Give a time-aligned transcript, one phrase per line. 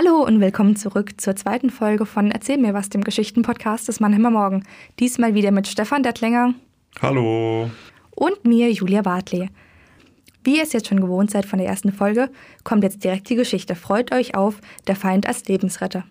[0.00, 4.30] Hallo und willkommen zurück zur zweiten Folge von Erzähl mir was, dem Geschichtenpodcast des Mannheimer
[4.30, 4.62] Morgen.
[5.00, 6.54] Diesmal wieder mit Stefan Dettlinger.
[7.02, 7.68] Hallo.
[8.14, 9.50] Und mir, Julia Bartley.
[10.44, 12.30] Wie ihr es jetzt schon gewohnt seid von der ersten Folge,
[12.62, 13.74] kommt jetzt direkt die Geschichte.
[13.74, 16.04] Freut euch auf Der Feind als Lebensretter.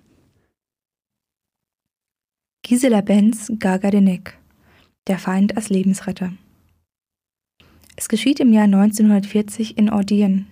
[2.64, 4.38] Gisela Benz Gagadenek
[5.08, 6.34] Der Feind als Lebensretter.
[7.96, 10.46] Es geschieht im Jahr 1940 in Ordien,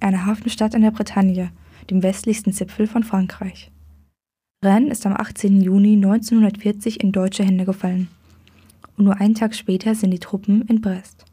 [0.00, 1.52] einer Hafenstadt in der Bretagne
[1.90, 3.70] dem westlichsten Zipfel von Frankreich.
[4.64, 5.60] Rennes ist am 18.
[5.60, 8.08] Juni 1940 in deutsche Hände gefallen.
[8.96, 11.24] Und nur einen Tag später sind die Truppen in Brest.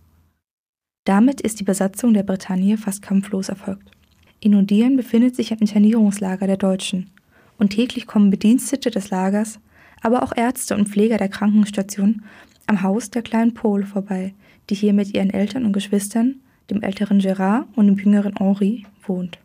[1.05, 3.91] Damit ist die Besatzung der Bretagne fast kampflos erfolgt.
[4.39, 7.11] In Odien befindet sich ein Internierungslager der Deutschen.
[7.57, 9.59] Und täglich kommen Bedienstete des Lagers,
[10.01, 12.23] aber auch Ärzte und Pfleger der Krankenstation
[12.67, 14.33] am Haus der kleinen Paul vorbei,
[14.69, 19.39] die hier mit ihren Eltern und Geschwistern, dem älteren Gérard und dem jüngeren Henri, wohnt.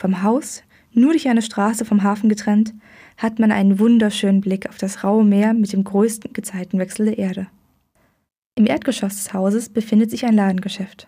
[0.00, 0.62] Vom Haus,
[0.94, 2.72] nur durch eine Straße vom Hafen getrennt,
[3.18, 7.48] hat man einen wunderschönen Blick auf das raue Meer mit dem größten Gezeitenwechsel der Erde.
[8.54, 11.06] Im Erdgeschoss des Hauses befindet sich ein Ladengeschäft.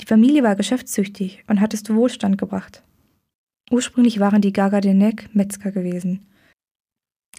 [0.00, 2.84] Die Familie war geschäftstüchtig und hat es zu Wohlstand gebracht.
[3.68, 6.24] Ursprünglich waren die Gagadenek Metzger gewesen.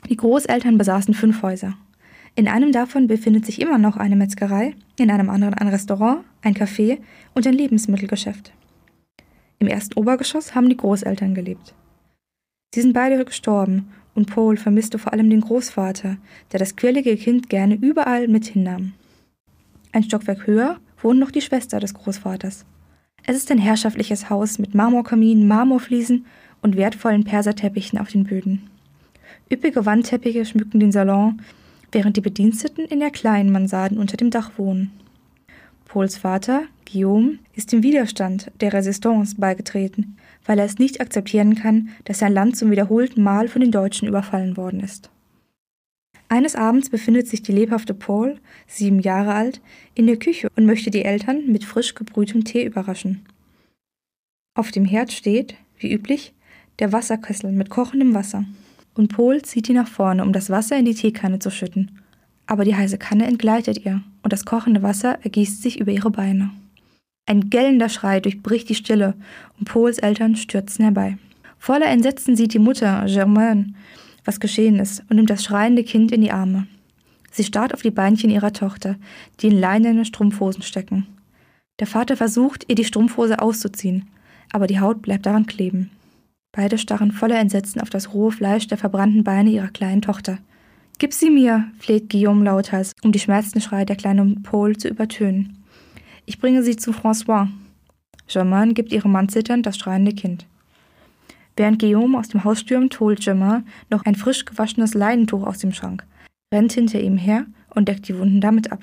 [0.10, 1.78] Die Großeltern besaßen fünf Häuser.
[2.36, 6.54] In einem davon befindet sich immer noch eine Metzgerei, in einem anderen ein Restaurant, ein
[6.54, 7.00] Café
[7.34, 8.52] und ein Lebensmittelgeschäft.
[9.64, 11.74] Im ersten Obergeschoss haben die Großeltern gelebt.
[12.76, 16.18] Sie sind beide gestorben und Paul vermisste vor allem den Großvater,
[16.52, 18.92] der das quirlige Kind gerne überall mit hinnahm.
[19.94, 22.66] Ein Stockwerk höher wohnt noch die Schwester des Großvaters.
[23.26, 26.26] Es ist ein herrschaftliches Haus mit Marmorkaminen, Marmorfliesen
[26.62, 28.70] und wertvollen Perserteppichen auf den Böden.
[29.50, 31.42] Üppige Wandteppiche schmücken den Salon,
[31.94, 34.92] während die Bediensteten in der kleinen Mansarden unter dem Dach wohnen.
[35.94, 41.90] Pauls Vater, Guillaume, ist dem Widerstand der Resistance beigetreten, weil er es nicht akzeptieren kann,
[42.06, 45.12] dass sein Land zum wiederholten Mal von den Deutschen überfallen worden ist.
[46.30, 49.62] Eines Abends befindet sich die lebhafte Paul, sieben Jahre alt,
[49.94, 53.28] in der Küche und möchte die Eltern mit frisch gebrühtem Tee überraschen.
[54.56, 56.34] Auf dem Herd steht, wie üblich,
[56.80, 58.46] der Wasserkessel mit kochendem Wasser.
[58.96, 62.00] Und Paul zieht ihn nach vorne, um das Wasser in die Teekanne zu schütten
[62.48, 66.52] aber die heiße Kanne entgleitet ihr und das kochende Wasser ergießt sich über ihre Beine.
[67.26, 69.16] Ein gellender Schrei durchbricht die Stille
[69.58, 71.18] und Pauls Eltern stürzen herbei.
[71.58, 73.74] Voller Entsetzen sieht die Mutter, Germaine,
[74.26, 76.68] was geschehen ist und nimmt das schreiende Kind in die Arme.
[77.32, 78.98] Sie starrt auf die Beinchen ihrer Tochter,
[79.40, 81.08] die in leinene Strumpfhosen stecken.
[81.80, 84.08] Der Vater versucht, ihr die Strumpfhose auszuziehen,
[84.52, 85.90] aber die Haut bleibt daran kleben.
[86.52, 90.38] Beide starren voller Entsetzen auf das rohe Fleisch der verbrannten Beine ihrer kleinen Tochter.
[91.04, 95.62] Gib sie mir, fleht Guillaume lauthals, um die schmerzenden Schreie der kleinen Paul zu übertönen.
[96.26, 97.50] Ich bringe sie zu François.
[98.28, 100.48] Germain gibt ihrem Mann zitternd das schreiende Kind.
[101.58, 105.74] Während Guillaume aus dem Haus stürmt, holt Germain noch ein frisch gewaschenes Leinentuch aus dem
[105.74, 106.06] Schrank,
[106.54, 108.82] rennt hinter ihm her und deckt die Wunden damit ab.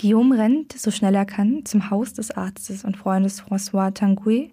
[0.00, 4.52] Guillaume rennt, so schnell er kann, zum Haus des Arztes und Freundes François Tanguy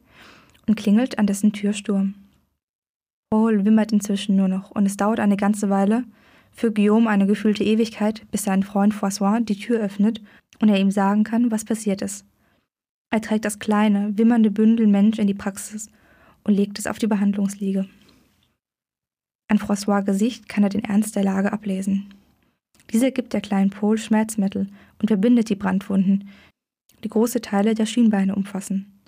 [0.66, 2.16] und klingelt an dessen Tür Sturm.
[3.30, 6.04] Paul wimmert inzwischen nur noch und es dauert eine ganze Weile,
[6.52, 10.22] für Guillaume eine gefühlte Ewigkeit, bis sein Freund François die Tür öffnet
[10.60, 12.26] und er ihm sagen kann, was passiert ist.
[13.12, 15.90] Er trägt das kleine, wimmernde Bündel Mensch in die Praxis
[16.44, 17.88] und legt es auf die Behandlungsliege.
[19.48, 22.14] An François' Gesicht kann er den Ernst der Lage ablesen.
[22.92, 24.68] Dieser gibt der kleinen Paul Schmerzmittel
[25.02, 26.30] und verbindet die Brandwunden,
[27.04, 29.00] die große Teile der Schienbeine umfassen.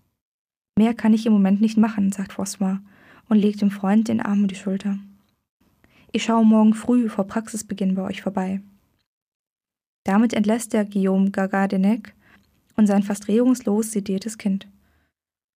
[0.78, 2.80] Mehr kann ich im Moment nicht machen, sagt François
[3.30, 4.98] und legt dem Freund den Arm um die Schulter.
[6.14, 8.62] Ich schaue morgen früh vor Praxisbeginn bei euch vorbei.
[10.04, 12.14] Damit entlässt der Guillaume Gagadenek
[12.76, 14.68] und sein fast regungslos sediertes Kind.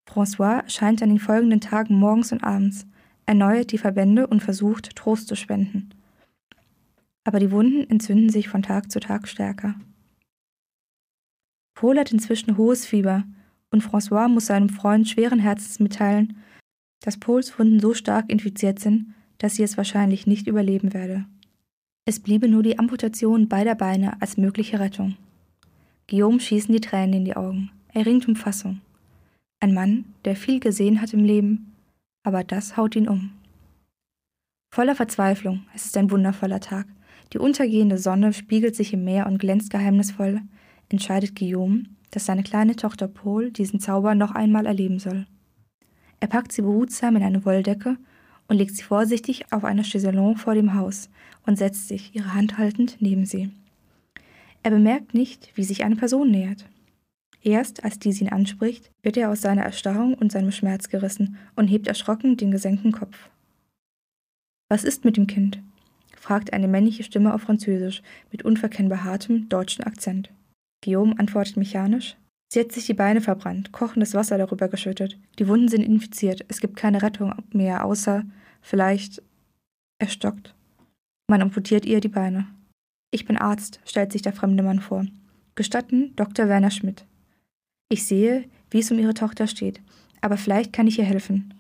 [0.08, 2.86] François erscheint an den folgenden Tagen morgens und abends,
[3.26, 5.90] erneuert die Verbände und versucht, Trost zu spenden.
[7.26, 9.76] Aber die Wunden entzünden sich von Tag zu Tag stärker.
[11.74, 13.26] Paul hat inzwischen hohes Fieber
[13.72, 16.38] und François muss seinem Freund schweren Herzens mitteilen,
[17.02, 21.26] dass Pauls Wunden so stark infiziert sind, dass sie es wahrscheinlich nicht überleben werde.
[22.06, 25.16] Es bliebe nur die Amputation beider Beine als mögliche Rettung.
[26.08, 27.72] Guillaume schießen die Tränen in die Augen.
[27.94, 28.82] Er ringt um Fassung.
[29.60, 31.74] Ein Mann, der viel gesehen hat im Leben,
[32.24, 33.32] aber das haut ihn um.
[34.72, 36.86] Voller Verzweiflung, es ist ein wundervoller Tag.
[37.34, 40.42] Die untergehende Sonne spiegelt sich im Meer und glänzt geheimnisvoll,
[40.90, 45.26] entscheidet Guillaume, dass seine kleine Tochter Paul diesen Zauber noch einmal erleben soll.
[46.20, 47.98] Er packt sie behutsam in eine Wolldecke
[48.48, 51.10] und legt sie vorsichtig auf eine Chaiselon vor dem Haus
[51.46, 53.50] und setzt sich, ihre Hand haltend, neben sie.
[54.64, 56.66] Er bemerkt nicht, wie sich eine Person nähert.
[57.44, 61.68] Erst als diese ihn anspricht, wird er aus seiner Erstarrung und seinem Schmerz gerissen und
[61.68, 63.30] hebt erschrocken den gesenkten Kopf.
[64.70, 65.62] Was ist mit dem Kind?
[66.20, 68.02] fragt eine männliche Stimme auf Französisch
[68.32, 70.32] mit unverkennbar hartem deutschen Akzent.
[70.84, 72.18] Guillaume antwortet mechanisch.
[72.48, 75.18] Sie hat sich die Beine verbrannt, kochendes Wasser darüber geschüttet.
[75.40, 76.46] Die Wunden sind infiziert.
[76.48, 78.24] Es gibt keine Rettung mehr, außer
[78.62, 79.22] vielleicht.
[79.98, 80.54] Er stockt.
[81.28, 82.48] Man amputiert ihr die Beine.
[83.12, 85.06] Ich bin Arzt, stellt sich der fremde Mann vor.
[85.56, 86.50] Gestatten, Dr.
[86.50, 87.06] Werner Schmidt.
[87.90, 89.82] Ich sehe, wie es um Ihre Tochter steht,
[90.22, 91.54] aber vielleicht kann ich ihr helfen.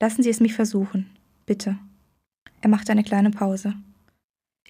[0.00, 1.06] Lassen Sie es mich versuchen.
[1.46, 1.78] Bitte.
[2.60, 3.74] Er macht eine kleine Pause.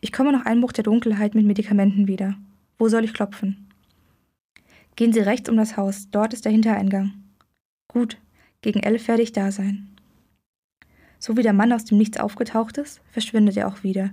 [0.00, 2.36] Ich komme nach Einbruch der Dunkelheit mit Medikamenten wieder.
[2.78, 3.67] Wo soll ich klopfen?
[4.98, 7.12] Gehen Sie rechts um das Haus, dort ist der Hintereingang.
[7.86, 8.18] Gut,
[8.62, 9.90] gegen elf werde ich da sein.
[11.20, 14.10] So wie der Mann aus dem Nichts aufgetaucht ist, verschwindet er auch wieder,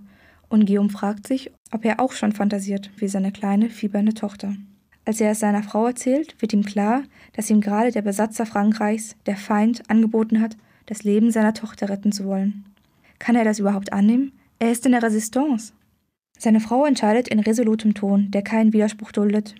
[0.48, 4.58] und Guillaume fragt sich, ob er auch schon fantasiert wie seine kleine, fiebernde Tochter.
[5.06, 7.02] Als er es seiner Frau erzählt, wird ihm klar,
[7.34, 10.56] dass ihm gerade der Besatzer Frankreichs, der Feind, angeboten hat,
[10.86, 12.64] das Leben seiner Tochter retten zu wollen.
[13.18, 14.34] Kann er das überhaupt annehmen?
[14.60, 15.74] Er ist in der Resistance.
[16.38, 19.56] Seine Frau entscheidet in resolutem Ton, der keinen Widerspruch duldet.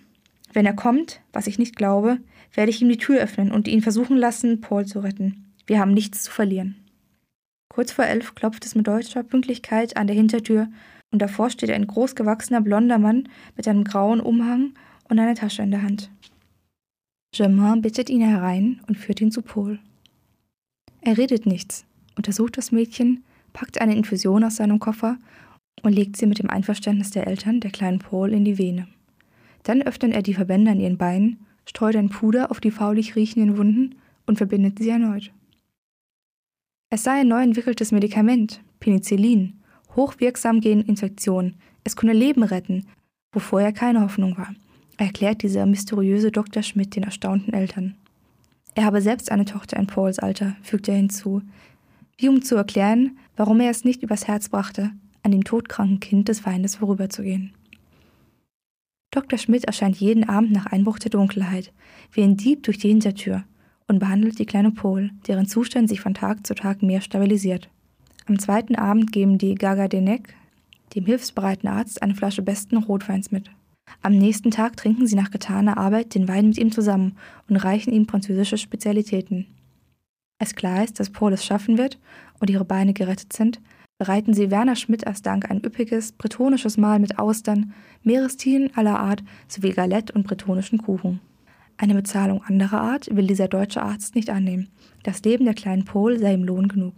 [0.56, 2.18] Wenn er kommt, was ich nicht glaube,
[2.54, 5.52] werde ich ihm die Tür öffnen und ihn versuchen lassen, Paul zu retten.
[5.66, 6.76] Wir haben nichts zu verlieren.
[7.68, 10.68] Kurz vor elf klopft es mit deutscher Pünktlichkeit an der Hintertür
[11.12, 14.72] und davor steht ein großgewachsener blonder Mann mit einem grauen Umhang
[15.10, 16.10] und einer Tasche in der Hand.
[17.36, 19.78] Germain bittet ihn herein und führt ihn zu Paul.
[21.02, 21.84] Er redet nichts,
[22.16, 25.18] untersucht das Mädchen, packt eine Infusion aus seinem Koffer
[25.82, 28.88] und legt sie mit dem Einverständnis der Eltern der kleinen Paul in die Vene.
[29.66, 33.58] Dann öffnet er die Verbände an ihren Beinen, streut ein Puder auf die faulig riechenden
[33.58, 35.32] Wunden und verbindet sie erneut.
[36.88, 39.60] Es sei ein neu entwickeltes Medikament, Penicillin,
[39.96, 41.56] hochwirksam gegen Infektionen.
[41.82, 42.86] Es könne Leben retten,
[43.32, 44.54] wo vorher keine Hoffnung war,
[44.98, 46.62] erklärt dieser mysteriöse Dr.
[46.62, 47.96] Schmidt den erstaunten Eltern.
[48.76, 51.42] Er habe selbst eine Tochter in Pauls Alter, fügt er hinzu,
[52.18, 54.92] wie um zu erklären, warum er es nicht übers Herz brachte,
[55.24, 57.52] an dem todkranken Kind des Feindes vorüberzugehen.
[59.16, 59.38] Dr.
[59.38, 61.72] Schmidt erscheint jeden Abend nach Einbruch der Dunkelheit,
[62.12, 63.44] wie ein Dieb durch die Hintertür,
[63.88, 67.70] und behandelt die kleine Pol, deren Zustand sich von Tag zu Tag mehr stabilisiert.
[68.26, 70.34] Am zweiten Abend geben die Gagadenek
[70.94, 73.50] dem hilfsbereiten Arzt eine Flasche besten Rotweins mit.
[74.02, 77.16] Am nächsten Tag trinken sie nach getaner Arbeit den Wein mit ihm zusammen
[77.48, 79.46] und reichen ihm französische Spezialitäten.
[80.38, 81.98] Als klar ist, dass Paul es schaffen wird
[82.38, 83.62] und ihre Beine gerettet sind,
[83.98, 87.72] bereiten sie Werner Schmidt als Dank ein üppiges bretonisches Mahl mit Austern,
[88.02, 91.20] Meerestieren aller Art sowie Galette und bretonischen Kuchen.
[91.78, 94.68] Eine Bezahlung anderer Art will dieser deutsche Arzt nicht annehmen.
[95.02, 96.94] Das Leben der kleinen Paul sei ihm Lohn genug.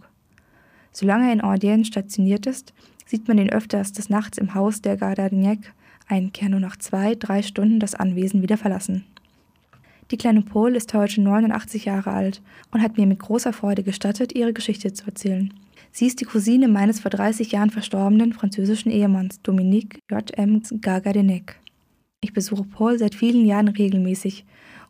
[0.91, 2.73] Solange er in Ordienne stationiert ist,
[3.05, 5.73] sieht man ihn öfters des Nachts im Haus der Gardagnac
[6.07, 9.05] einkehren und nach zwei, drei Stunden das Anwesen wieder verlassen.
[10.11, 12.41] Die kleine Paul ist heute 89 Jahre alt
[12.71, 15.53] und hat mir mit großer Freude gestattet, ihre Geschichte zu erzählen.
[15.91, 20.37] Sie ist die Cousine meines vor 30 Jahren verstorbenen französischen Ehemanns, Dominique J.
[20.37, 20.61] M.
[20.81, 21.59] Gagadenec.
[22.21, 24.45] Ich besuche Paul seit vielen Jahren regelmäßig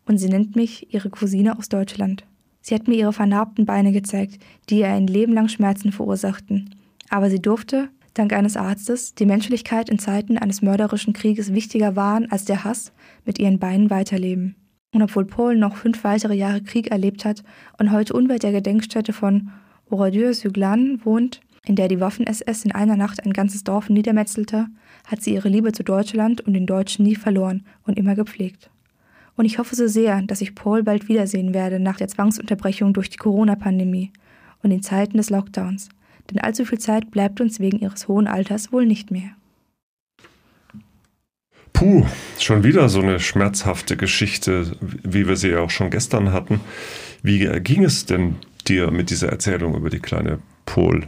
[0.06, 2.26] und sie nennt mich ihre Cousine aus Deutschland.
[2.62, 6.76] Sie hat mir ihre vernarbten Beine gezeigt, die ihr ein Leben lang Schmerzen verursachten.
[7.10, 12.30] Aber sie durfte, dank eines Arztes, die Menschlichkeit in Zeiten eines mörderischen Krieges wichtiger wahren
[12.30, 12.92] als der Hass,
[13.26, 14.56] mit ihren Beinen weiterleben.
[14.94, 17.44] Und obwohl Polen noch fünf weitere Jahre Krieg erlebt hat
[17.78, 19.52] und heute unweit der Gedenkstätte von
[19.90, 24.68] Oradour-Suglan wohnt, in der die Waffen-SS in einer Nacht ein ganzes Dorf niedermetzelte,
[25.06, 28.70] hat sie ihre Liebe zu Deutschland und den Deutschen nie verloren und immer gepflegt.
[29.36, 33.10] Und ich hoffe so sehr, dass ich Paul bald wiedersehen werde nach der Zwangsunterbrechung durch
[33.10, 34.12] die Corona-Pandemie
[34.64, 35.90] und in Zeiten des Lockdowns,
[36.30, 39.32] denn allzu viel Zeit bleibt uns wegen ihres hohen Alters wohl nicht mehr.
[41.74, 42.06] Puh,
[42.38, 46.60] schon wieder so eine schmerzhafte Geschichte, wie wir sie ja auch schon gestern hatten.
[47.24, 48.36] Wie ging es denn
[48.70, 51.08] dir mit dieser Erzählung über die kleine Pol?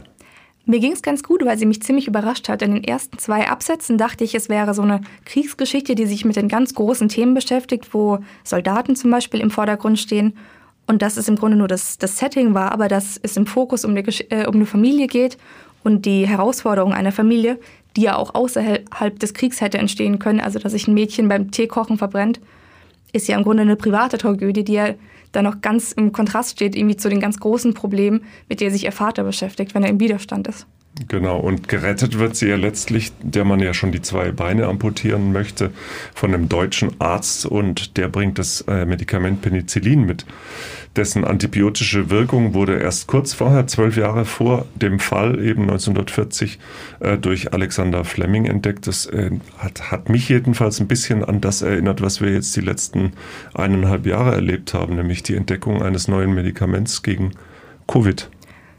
[0.64, 2.62] Mir ging es ganz gut, weil sie mich ziemlich überrascht hat.
[2.62, 6.36] In den ersten zwei Absätzen dachte ich, es wäre so eine Kriegsgeschichte, die sich mit
[6.36, 10.34] den ganz großen Themen beschäftigt, wo Soldaten zum Beispiel im Vordergrund stehen.
[10.86, 13.84] Und dass es im Grunde nur das, das Setting war, aber dass es im Fokus
[13.84, 15.36] um, die, äh, um eine Familie geht
[15.84, 17.58] und die Herausforderung einer Familie,
[17.96, 20.40] die ja auch außerhalb des Kriegs hätte entstehen können.
[20.40, 22.40] Also, dass sich ein Mädchen beim Teekochen verbrennt,
[23.12, 24.88] ist ja im Grunde eine private Tragödie, die ja
[25.32, 28.84] da noch ganz im Kontrast steht, irgendwie zu den ganz großen Problemen, mit denen sich
[28.84, 30.66] ihr Vater beschäftigt, wenn er im Widerstand ist.
[31.08, 35.32] Genau, und gerettet wird sie ja letztlich, der man ja schon die zwei Beine amputieren
[35.32, 35.70] möchte,
[36.14, 40.26] von einem deutschen Arzt und der bringt das äh, Medikament Penicillin mit.
[40.94, 46.58] dessen antibiotische Wirkung wurde erst kurz vorher, zwölf Jahre vor dem Fall, eben 1940,
[47.00, 48.86] äh, durch Alexander Fleming entdeckt.
[48.86, 52.60] Das äh, hat, hat mich jedenfalls ein bisschen an das erinnert, was wir jetzt die
[52.60, 53.14] letzten
[53.54, 57.30] eineinhalb Jahre erlebt haben, nämlich die Entdeckung eines neuen Medikaments gegen
[57.86, 58.28] Covid.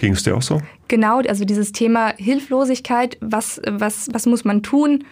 [0.03, 0.61] Ging es dir auch so?
[0.89, 5.05] Genau, also dieses Thema Hilflosigkeit, was, was, was muss man tun?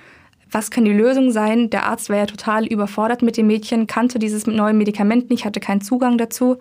[0.51, 1.69] Was kann die Lösung sein?
[1.69, 5.61] Der Arzt war ja total überfordert mit dem Mädchen, kannte dieses neue Medikament nicht, hatte
[5.61, 6.57] keinen Zugang dazu.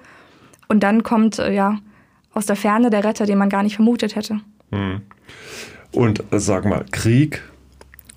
[0.68, 1.80] Und dann kommt äh, ja
[2.32, 4.38] aus der Ferne der Retter, den man gar nicht vermutet hätte.
[4.70, 5.00] Hm.
[5.90, 7.42] Und sag mal, Krieg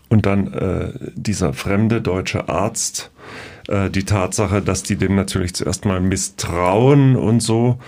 [0.10, 3.10] und dann äh, dieser fremde deutsche Arzt,
[3.68, 7.80] äh, die Tatsache, dass die dem natürlich zuerst mal misstrauen und so.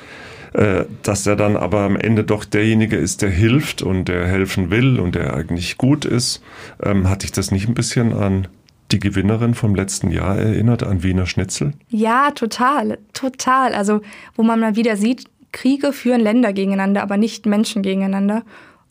[0.55, 4.71] Äh, dass er dann aber am Ende doch derjenige ist, der hilft und der helfen
[4.71, 6.41] will und der eigentlich gut ist.
[6.81, 8.47] Ähm, hat dich das nicht ein bisschen an
[8.93, 11.73] die Gewinnerin vom letzten Jahr erinnert, an Wiener Schnitzel?
[11.89, 13.73] Ja, total, total.
[13.73, 13.99] Also
[14.37, 18.43] wo man mal wieder sieht, Kriege führen Länder gegeneinander, aber nicht Menschen gegeneinander.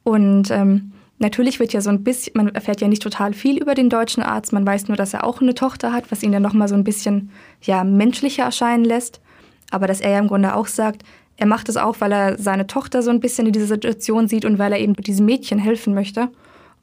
[0.03, 3.75] Und ähm, natürlich wird ja so ein bisschen, man erfährt ja nicht total viel über
[3.75, 6.43] den deutschen Arzt, man weiß nur, dass er auch eine Tochter hat, was ihn dann
[6.43, 7.31] nochmal so ein bisschen
[7.63, 9.23] ja, menschlicher erscheinen lässt.
[9.71, 11.05] Aber dass er ja im Grunde auch sagt,
[11.37, 14.45] er macht es auch, weil er seine Tochter so ein bisschen in dieser Situation sieht
[14.45, 16.29] und weil er eben diesem Mädchen helfen möchte.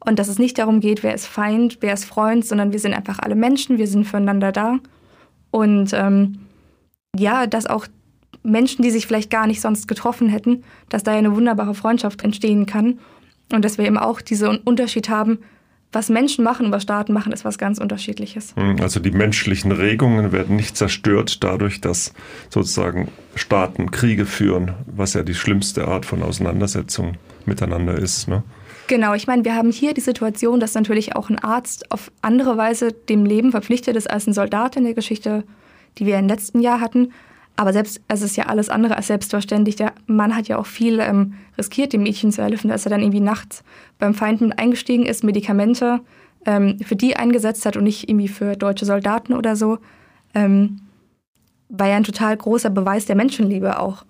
[0.04, 2.92] Und dass es nicht darum geht, wer ist Feind, wer ist Freund, sondern wir sind
[2.92, 4.78] einfach alle Menschen, wir sind füreinander da.
[5.50, 6.40] Und ähm,
[7.16, 7.86] ja, dass auch
[8.42, 12.22] Menschen, die sich vielleicht gar nicht sonst getroffen hätten, dass da ja eine wunderbare Freundschaft
[12.24, 12.98] entstehen kann.
[13.52, 15.38] Und dass wir eben auch diesen Unterschied haben,
[15.92, 18.54] was Menschen machen und was Staaten machen, ist was ganz unterschiedliches.
[18.56, 22.12] Hm, also die menschlichen Regungen werden nicht zerstört dadurch, dass
[22.48, 28.28] sozusagen Staaten Kriege führen, was ja die schlimmste Art von Auseinandersetzung miteinander ist.
[28.28, 28.42] Ne?
[28.88, 32.56] Genau, ich meine, wir haben hier die Situation, dass natürlich auch ein Arzt auf andere
[32.56, 35.44] Weise dem Leben verpflichtet ist als ein Soldat in der Geschichte,
[35.98, 37.12] die wir im letzten Jahr hatten.
[37.56, 39.76] Aber selbst, es ist ja alles andere als selbstverständlich.
[39.76, 43.02] Der Mann hat ja auch viel ähm, riskiert, dem Mädchen zu helfen, dass er dann
[43.02, 43.62] irgendwie nachts
[43.98, 46.00] beim Feind mit eingestiegen ist, Medikamente
[46.46, 49.78] ähm, für die eingesetzt hat und nicht irgendwie für deutsche Soldaten oder so.
[50.34, 50.80] Ähm,
[51.68, 54.04] war ja ein total großer Beweis der Menschenliebe auch.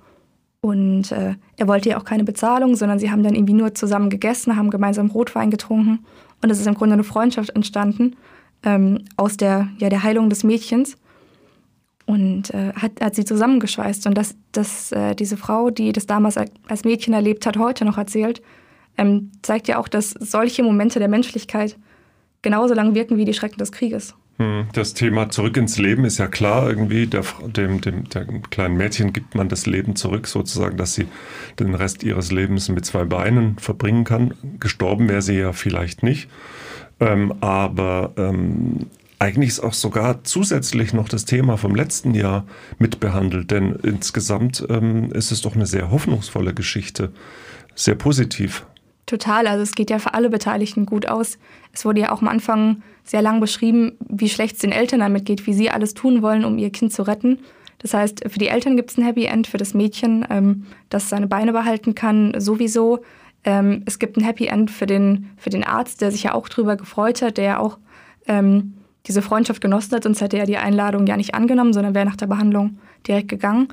[0.60, 4.10] Und äh, er wollte ja auch keine Bezahlung, sondern sie haben dann irgendwie nur zusammen
[4.10, 6.04] gegessen, haben gemeinsam Rotwein getrunken.
[6.40, 8.16] Und es ist im Grunde eine Freundschaft entstanden
[8.62, 10.96] ähm, aus der, ja, der Heilung des Mädchens
[12.06, 14.06] und äh, hat, hat sie zusammengeschweißt.
[14.06, 17.98] Und dass, dass äh, diese Frau, die das damals als Mädchen erlebt hat, heute noch
[17.98, 18.42] erzählt,
[18.98, 21.76] ähm, zeigt ja auch, dass solche Momente der Menschlichkeit
[22.42, 24.14] genauso lang wirken wie die Schrecken des Krieges.
[24.38, 27.06] Hm, das Thema zurück ins Leben ist ja klar irgendwie.
[27.06, 31.06] Der, dem, dem, dem kleinen Mädchen gibt man das Leben zurück, sozusagen, dass sie
[31.58, 34.34] den Rest ihres Lebens mit zwei Beinen verbringen kann.
[34.58, 36.28] Gestorben wäre sie ja vielleicht nicht.
[37.00, 38.86] Ähm, aber ähm,
[39.22, 42.44] eigentlich ist auch sogar zusätzlich noch das Thema vom letzten Jahr
[42.78, 47.12] mitbehandelt, denn insgesamt ähm, ist es doch eine sehr hoffnungsvolle Geschichte,
[47.76, 48.66] sehr positiv.
[49.06, 51.38] Total, also es geht ja für alle Beteiligten gut aus.
[51.72, 55.24] Es wurde ja auch am Anfang sehr lang beschrieben, wie schlecht es den Eltern damit
[55.24, 57.38] geht, wie sie alles tun wollen, um ihr Kind zu retten.
[57.78, 61.08] Das heißt, für die Eltern gibt es ein Happy End, für das Mädchen, ähm, das
[61.08, 63.00] seine Beine behalten kann, sowieso.
[63.44, 66.48] Ähm, es gibt ein Happy End für den, für den Arzt, der sich ja auch
[66.48, 67.78] drüber gefreut hat, der ja auch
[68.26, 68.74] ähm,
[69.06, 72.16] diese Freundschaft genossen hat, sonst hätte er die Einladung ja nicht angenommen, sondern wäre nach
[72.16, 73.68] der Behandlung direkt gegangen.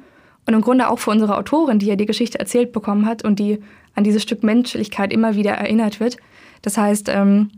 [0.48, 3.38] Und im Grunde auch für unsere Autorin, die ja die Geschichte erzählt bekommen hat und
[3.38, 3.60] die
[3.94, 6.18] an dieses Stück Menschlichkeit immer wieder erinnert wird.
[6.62, 7.52] Das heißt, ähm,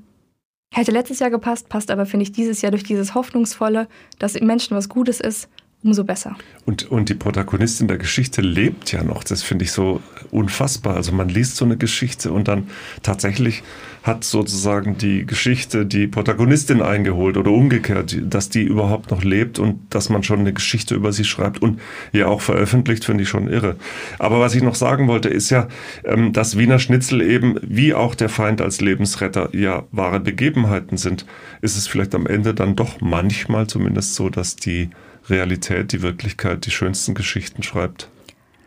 [0.74, 3.88] hätte letztes Jahr gepasst, passt aber, finde ich, dieses Jahr durch dieses Hoffnungsvolle,
[4.20, 5.50] dass im Menschen was Gutes ist,
[5.84, 6.36] umso besser.
[6.66, 9.24] Und, und die Protagonistin der Geschichte lebt ja noch.
[9.24, 10.96] Das finde ich so unfassbar.
[10.96, 12.68] Also man liest so eine Geschichte und dann
[13.02, 13.64] tatsächlich
[14.04, 19.80] hat sozusagen die Geschichte die Protagonistin eingeholt oder umgekehrt, dass die überhaupt noch lebt und
[19.94, 21.80] dass man schon eine Geschichte über sie schreibt und
[22.12, 23.76] ja auch veröffentlicht, finde ich schon irre.
[24.18, 25.68] Aber was ich noch sagen wollte, ist ja,
[26.04, 31.26] ähm, dass Wiener Schnitzel eben wie auch der Feind als Lebensretter ja wahre Begebenheiten sind.
[31.62, 34.90] Ist es vielleicht am Ende dann doch manchmal zumindest so, dass die
[35.30, 38.10] Realität, die Wirklichkeit die schönsten Geschichten schreibt?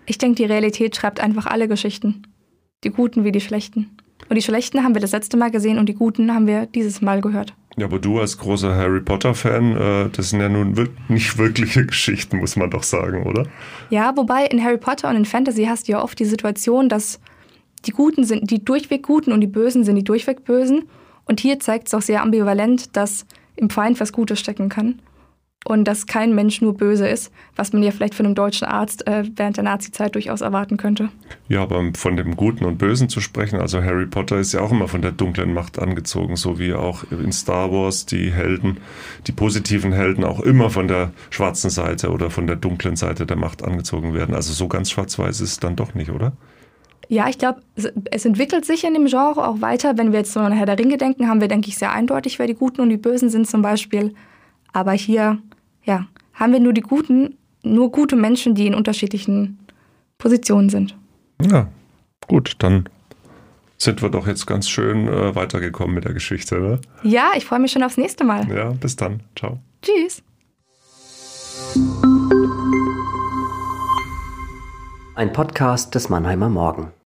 [0.07, 2.27] Ich denke, die Realität schreibt einfach alle Geschichten.
[2.85, 3.97] Die guten wie die schlechten.
[4.29, 7.01] Und die schlechten haben wir das letzte Mal gesehen und die guten haben wir dieses
[7.01, 7.55] Mal gehört.
[7.77, 12.39] Ja, aber du als großer Harry Potter-Fan, äh, das sind ja nun nicht wirkliche Geschichten,
[12.39, 13.47] muss man doch sagen, oder?
[13.91, 17.21] Ja, wobei in Harry Potter und in Fantasy hast du ja oft die Situation, dass
[17.85, 20.85] die Guten sind die durchweg Guten und die Bösen sind die durchweg Bösen.
[21.27, 25.01] Und hier zeigt es auch sehr ambivalent, dass im Feind was Gutes stecken kann.
[25.65, 29.07] Und dass kein Mensch nur böse ist, was man ja vielleicht von einem deutschen Arzt
[29.07, 31.09] äh, während der Nazizeit durchaus erwarten könnte.
[31.49, 34.71] Ja, aber von dem Guten und Bösen zu sprechen, also Harry Potter ist ja auch
[34.71, 38.79] immer von der dunklen Macht angezogen, so wie auch in Star Wars die Helden,
[39.27, 43.37] die positiven Helden auch immer von der schwarzen Seite oder von der dunklen Seite der
[43.37, 44.35] Macht angezogen werden.
[44.35, 46.33] Also so ganz schwarz-weiß ist es dann doch nicht, oder?
[47.09, 47.61] Ja, ich glaube,
[48.11, 49.99] es entwickelt sich in dem Genre auch weiter.
[49.99, 52.39] Wenn wir jetzt so an Herr der Ringe denken, haben wir, denke ich, sehr eindeutig,
[52.39, 54.15] wer die Guten und die Bösen sind zum Beispiel.
[54.73, 55.39] Aber hier,
[55.85, 59.59] ja, haben wir nur die Guten, nur gute Menschen, die in unterschiedlichen
[60.19, 60.97] Positionen sind.
[61.43, 61.69] Ja,
[62.27, 62.89] gut, dann
[63.77, 66.81] sind wir doch jetzt ganz schön äh, weitergekommen mit der Geschichte, ne?
[67.03, 68.49] Ja, ich freue mich schon aufs nächste Mal.
[68.49, 69.21] Ja, bis dann.
[69.37, 69.59] Ciao.
[69.83, 70.23] Tschüss.
[75.17, 76.95] Ein Podcast des Mannheimer Morgen.